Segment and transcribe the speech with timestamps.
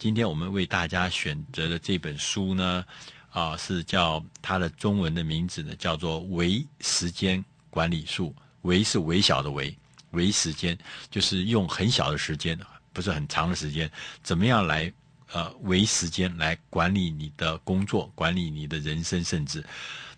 [0.00, 2.82] 今天我们为大家选择的这本书呢，
[3.28, 8.34] 啊，是叫它的中文的名字呢，叫做《微时间管理术》。
[8.62, 9.76] 微是微小的微，
[10.12, 10.76] 微时间
[11.10, 12.58] 就是用很小的时间，
[12.94, 13.90] 不是很长的时间，
[14.22, 14.90] 怎么样来
[15.32, 19.62] 呃微时间来管理你的工作，管理你的人生，甚至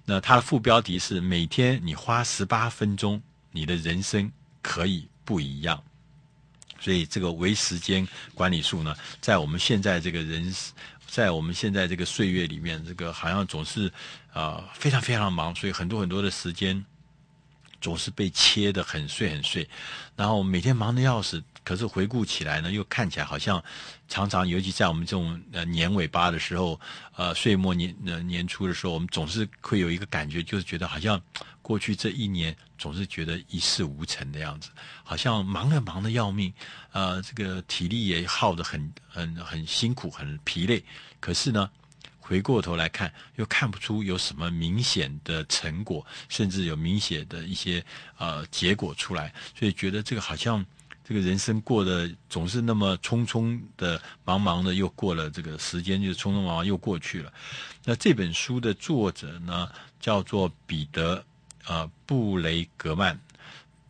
[0.05, 3.21] 那它的副标题是每天你花十八分钟，
[3.51, 4.30] 你的人生
[4.62, 5.83] 可以不一样。
[6.83, 10.53] 所以这个为时间管理术呢，在我们现在这个人，
[11.07, 13.91] 在我们现在这个岁月里面，这个好像总是
[14.33, 16.84] 啊、非常非常忙，所以很多很多的时间。
[17.82, 19.68] 总是被切得很碎很碎，
[20.16, 23.62] 然后每天忙得要死，可是回顾起来呢，又看起来好像
[24.08, 26.80] 常常，尤其在我们这种呃年尾巴的时候，
[27.16, 27.95] 呃岁末年
[28.27, 31.20] 年初的时候，我们总是会有一个感觉，就是觉得好像
[31.60, 34.70] 过去这一年总是觉得一事无成的样子，
[35.02, 36.55] 好像忙了忙得要命，
[36.92, 40.84] 呃，这个体力也耗得很很很辛苦，很疲累，
[41.20, 41.69] 可是呢。
[42.32, 47.84] 回过头来看，又看不出有什么明显的成果，甚至有明显的一些
[48.16, 50.64] 呃结果出来，所以觉得这个好像
[51.05, 57.30] 这个人生过得总是那么匆匆的、忙忙的，又过了这个时间，就匆匆忙忙又过去了。
[57.84, 61.22] 那这本书的作者呢，叫做彼得
[61.67, 63.20] 呃布雷格曼，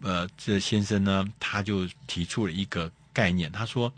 [0.01, 3.93] 呃，这先生呢，他就提出了一个概念，他说，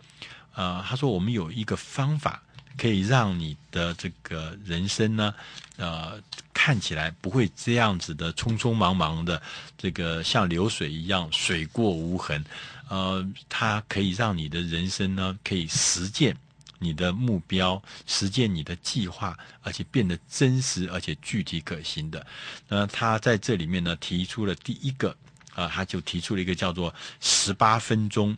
[0.53, 2.43] 呃，他说我们有一个方法。
[2.77, 5.35] 可以让你的这个人生呢，
[5.77, 6.21] 呃，
[6.53, 9.41] 看起来不会这样子的匆匆忙忙的，
[9.79, 12.45] 这个像流水一样水过无痕。
[12.89, 16.37] 呃，它可以让你的人生呢，可以实践
[16.79, 22.27] 你的目标，实践你的计划，而且变得真实而且具体可行的。
[22.69, 25.11] 那他在这里面呢，提出了第一个，
[25.55, 28.37] 啊、呃，他就提出了一个叫做十八分钟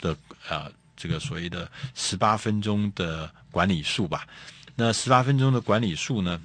[0.00, 0.16] 的
[0.48, 0.70] 啊。
[0.96, 4.26] 这个所谓的十八分钟的管理术吧，
[4.76, 6.40] 那十八分钟的管理术呢，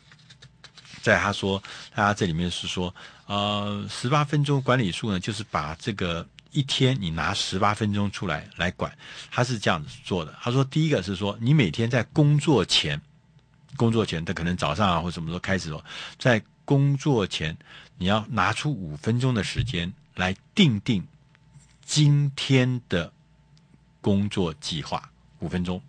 [1.01, 2.93] 在他说，他这里面是说，
[3.25, 8.91] 呃，十八分钟管理术呢，就是把这个一天你拿十八分钟出来来管，
[9.31, 10.35] 他是这样子做的。
[10.41, 12.99] 他说，第一个是说，你每天在工作前，
[13.77, 15.83] 工作前，他可能早上啊或什么时候开始哦，
[16.17, 17.55] 在工作前，
[17.97, 21.07] 你要拿出五分钟的时间来定定
[21.85, 23.11] 今天的。
[24.01, 25.81] 工作计划五分钟。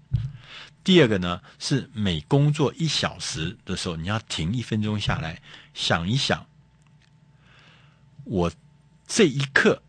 [0.82, 5.40] 第二个呢，是每工作一小时的时候，你要停一分钟下来
[5.74, 6.46] 想一想，
[8.24, 8.50] 我
[9.06, 9.82] 这一刻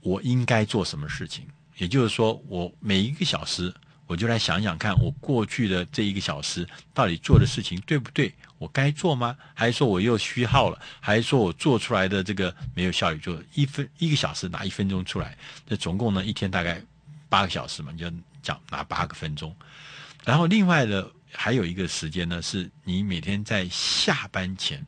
[0.00, 1.46] 我应该做什么事情。
[1.76, 3.74] 也就是说，我每一个小时，
[4.12, 8.30] 我就来想想看，我过去的这一个小时到底做的事情对不对？
[8.58, 9.34] 我该做吗？
[9.54, 10.78] 还是说我又虚耗了？
[11.00, 13.18] 还是说我做出来的这个没有效率？
[13.18, 15.34] 就一分一个小时拿一分钟出来，
[15.66, 16.78] 那总共呢，一天大概
[17.30, 18.12] 八个小时嘛，你就
[18.42, 19.56] 讲拿八个分钟。
[20.24, 24.86] 然后另外的还有一个时间呢，是你每天在下班前，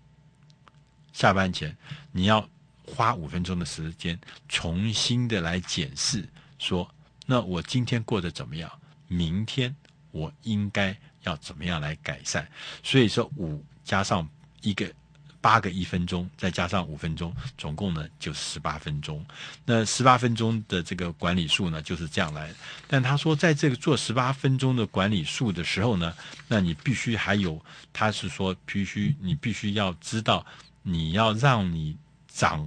[1.14, 1.74] 下班前
[2.12, 2.46] 你要
[2.86, 4.20] 花五分钟的时间，
[4.50, 6.86] 重新的来检视，说
[7.24, 8.70] 那我今天过得怎么样？
[9.08, 9.74] 明天
[10.10, 10.96] 我应该。
[11.24, 12.46] 要怎么样来改善？
[12.82, 14.28] 所以说五加上
[14.60, 14.92] 一个
[15.40, 19.24] 八个一分钟，再加上五分钟，总共呢就十八分钟。
[19.64, 22.52] 那十八分钟的这个管理术呢就是这样来。
[22.86, 26.14] 但他说，在这个做十八分钟的管理术的时候呢，
[26.46, 27.58] 那你必须还有，
[27.90, 30.44] 他是说必须你必须要知道，
[30.82, 31.96] 你要让你
[32.28, 32.62] 找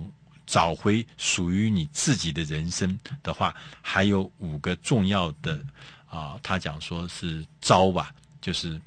[0.47, 5.63] 找回属于你自己的人生的话，还有五个重要的
[6.09, 8.13] 啊，他讲说是招吧。
[8.39, 8.79] 就是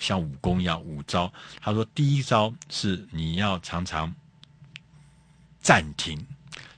[0.00, 1.32] 像武功一样五招。
[1.60, 4.12] 他说，第一招是你要常常
[5.60, 6.18] 暂停，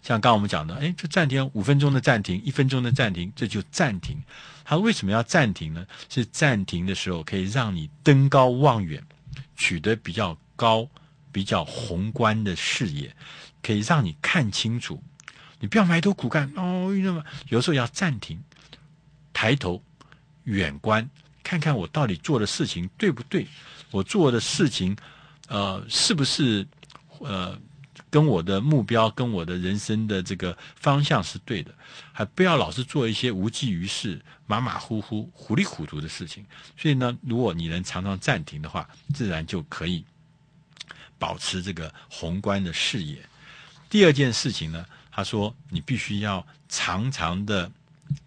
[0.03, 4.23] 像刚我们讲的，哎，这暂停五分钟的暂停，一分钟的暂停，这就暂停。
[4.65, 5.87] 他为什么要暂停呢？
[6.11, 9.03] 是暂停的时候可以让你登高望远，
[9.57, 10.87] 取得比较高、
[11.33, 13.17] 比较宏观的视野，
[13.63, 15.03] 可以让你看清楚。
[15.61, 18.43] 你不要埋头苦干哦，那么有时候要暂停，
[19.35, 19.83] 抬头
[20.45, 21.07] 远观。
[21.43, 23.47] 看看我到底做的事情对不对？
[23.91, 24.97] 我做的事情，
[25.49, 26.67] 呃，是不是
[27.19, 27.57] 呃，
[28.09, 31.71] 跟我的目标、跟我的人生的这个方向是对的？
[32.13, 36.45] 还不要老是做一些无济于事、马马虎虎、糊里糊涂的事情。
[36.79, 40.03] 所以呢，如果你能常常暂停的话，自然就可以
[41.19, 43.19] 保持这个宏观的视野。
[43.91, 47.71] 第二件事情呢，他说你必须要常常的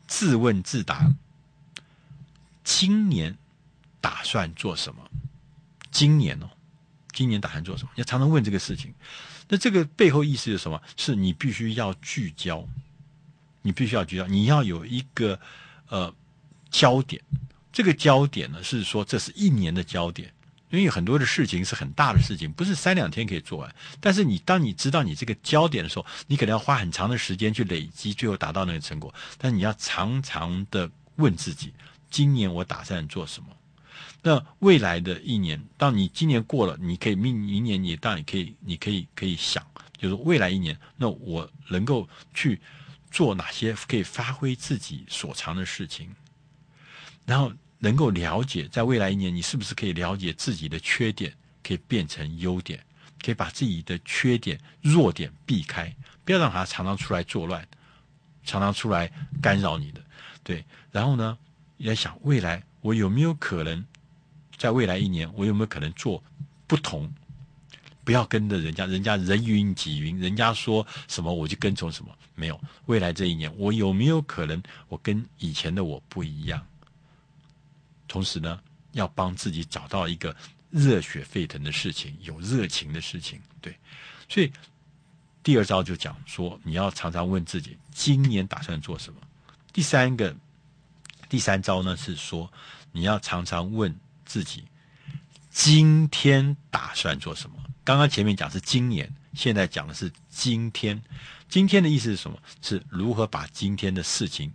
[0.08, 1.14] 自问自答。
[2.64, 3.38] 今年
[4.02, 5.10] 打算做什么？
[5.92, 6.50] 今年哦，
[7.14, 7.92] 今年打算做什么？
[7.96, 8.94] 要常常问这个事情。
[9.48, 10.82] 那这个背后意思是什么？
[10.98, 12.68] 是你必须要聚焦，
[13.62, 15.40] 你必须要聚焦，你要有一个
[15.88, 16.14] 呃
[16.70, 17.22] 焦点。
[17.72, 20.34] 这个焦点呢，是说这是一年的焦点。
[20.70, 23.76] 因为很多的事情是很大的事情，不是三两天可以做完。
[24.02, 29.14] 但是你当你知道你这个焦点的时候，你可能要花很长的时间去累积，最后达到那个成果。
[29.38, 31.74] 但你要常常的问自己：
[32.10, 33.48] 今年我打算做什么？
[34.22, 39.66] 那未来的一年，当你今年过了，你可以明明年你当然可以，你可以可以想，
[39.98, 42.60] 就是未来一年，那我能够去
[43.10, 46.14] 做哪些可以发挥自己所长的事情，
[47.26, 47.54] 然后。
[47.80, 51.34] 能够了解，在未来一年，你是不是可以了解自己的缺点，
[51.64, 52.84] 可以变成优点，
[53.24, 55.96] 可以把自己的缺点、弱点避开，
[56.26, 57.68] 不要让它常常出来作乱，
[58.44, 60.02] 常常出来干扰你的。
[60.44, 61.38] 对，然后呢，
[61.78, 63.86] 也想未来我有没有可能，
[64.58, 66.24] 在未来一年，我有没有可能做
[66.66, 67.12] 不同？
[68.04, 72.18] 不要跟着人家，人家人云亦云，人家说什么我就跟从什么。
[72.36, 76.66] 没有，未来这一年，我有没有可能，我跟以前的我不一样？
[78.08, 78.60] 同时呢，
[78.94, 80.36] 要帮自己找到一个
[80.70, 83.42] 热血沸腾的事情，有热情的事情。
[83.62, 83.78] 对，
[84.28, 84.52] 所以
[85.44, 89.20] 第二招就讲说，你要常常问自己，今年打算做什么？
[89.72, 90.36] 第三个，
[91.30, 92.52] 第三招呢是说，
[92.92, 93.96] 你要常常问
[94.26, 94.66] 自己，
[95.52, 97.58] 今天打算做什么？
[97.84, 101.02] 刚刚前面讲是今年，现在讲的是今天。
[101.48, 102.38] 今天的意思是什么？
[102.62, 104.52] 是如何把今天的事情，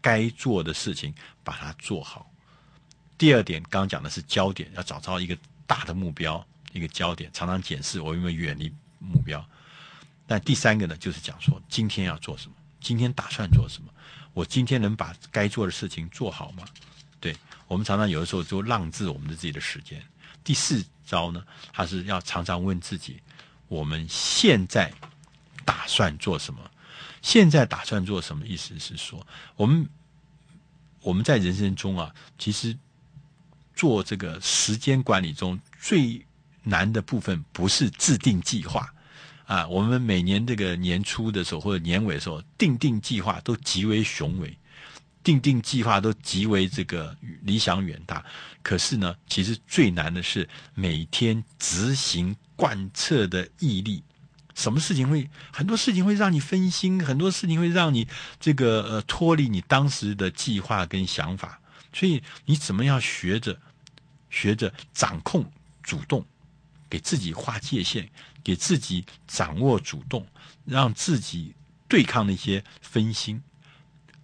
[0.00, 1.12] 该做的事情，
[1.42, 2.29] 把它做好。
[3.20, 5.36] 第二点，刚刚讲的是焦点，要找到一个
[5.66, 9.46] 大的目标，一个焦点，常常检视我有没有远离目标。
[10.26, 13.92] 但第三个呢，就是讲说今天要做什么，今天打算做什么，
[14.32, 16.64] 我今天能把该做的事情做好吗？
[17.20, 17.36] 对，
[17.68, 20.02] 我们常常有的时候就浪费我们的自己的时间。
[20.42, 23.20] 第四招呢，还是要常常问自己，
[23.68, 24.90] 我们现在
[25.66, 26.70] 打算做什么？
[27.20, 28.46] 现在打算做什么？
[28.46, 29.26] 意思是说，
[29.56, 29.86] 我们
[31.02, 32.74] 我们在人生中啊，其实。
[33.80, 36.22] 做这个时间管理中最
[36.64, 38.86] 难的部分，不是制定计划
[39.46, 39.66] 啊。
[39.68, 44.54] 我们每年这个年初的时候或者年尾的时候，定定计划都极为雄伟，
[45.24, 48.22] 定定计划都极为这个理想远大。
[48.62, 54.02] 可是呢，其实最难的是每天执行贯彻的毅力。
[54.54, 58.06] 什么事情会很多事情会让你分心，很多事情会让你
[58.38, 61.58] 这个呃脱离你当时的计划跟想法。
[61.94, 63.58] 所以你怎么样学着？
[64.30, 65.44] 学着掌控
[65.82, 66.24] 主动，
[66.88, 68.08] 给自己划界限，
[68.42, 70.26] 给自己掌握主动，
[70.64, 71.54] 让自己
[71.88, 73.42] 对抗那些分心。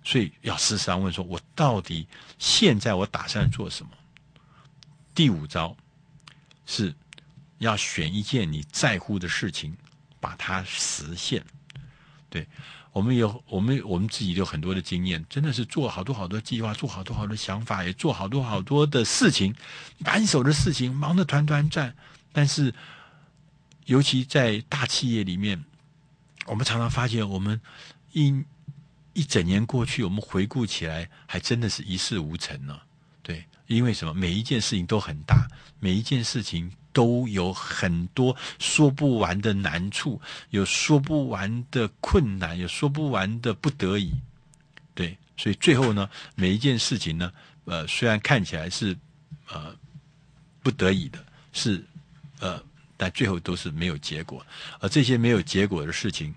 [0.05, 2.06] 所以要时常问说：我到底
[2.38, 3.91] 现在我打算做什么？
[5.14, 5.76] 第五招
[6.64, 6.94] 是
[7.58, 9.76] 要选一件你在乎的事情，
[10.20, 11.44] 把它实现。
[12.28, 12.46] 对。
[12.93, 19.55] 我们有我们我们自己有很多的经验，真的是做好多好多计划，做好多好多想法，也做好多好多的事情，
[19.99, 21.94] 满手的事情，忙得团团转。
[22.32, 22.75] 但是，
[23.84, 25.62] 尤其在大企业里面，
[26.46, 27.61] 我们常常发现，我们
[28.12, 28.43] 一
[29.12, 32.81] 一整年过去，我们回顾起来，还真的是一事无成呢。
[33.22, 34.14] 对，因为什么？
[34.14, 35.46] 每一件事情都很大，
[35.81, 36.72] 每一件事情。
[36.96, 44.14] 都有很多说不完的难处，有说不完的困难，有说不完的不得已，
[44.94, 47.31] 对，所以最后呢，每一件事情呢，
[47.66, 48.96] 呃，虽然看起来是
[49.53, 49.76] 呃
[50.62, 51.22] 不得已的，
[51.53, 51.84] 是
[52.41, 52.58] 呃，
[52.96, 54.43] 但最后都是没有结果，
[54.81, 56.34] 而这些没有结果的事情，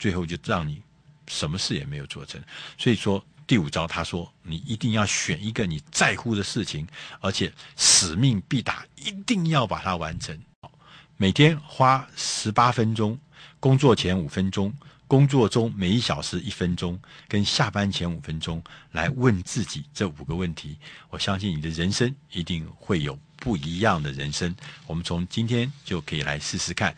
[0.00, 0.82] 最后就让你
[1.28, 2.42] 什么事也没有做成，
[2.76, 3.24] 所以说。
[3.46, 6.86] 第五招，他说：“你一定要选一个你在乎的事情，
[7.20, 10.36] 而且使命必达，一定要把它完成。
[11.16, 13.18] 每天花十八分钟，
[13.60, 14.74] 工作前五分钟，
[15.06, 20.76] 工作中每一小时一分钟，跟下班前五分钟，来问自己这五个问题。
[21.10, 24.54] 我相信你的人生一定会有不一样的人生。
[24.88, 26.96] 我们从今天就可以来试试看。”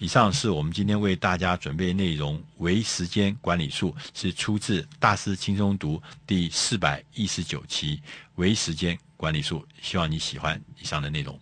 [0.00, 8.00] 以上是我们今天为大家准备内容，微时间管理术是出自《大师轻松读》第四百一十九期，
[8.36, 11.36] 微时间管理术，希望你喜欢以上的内容。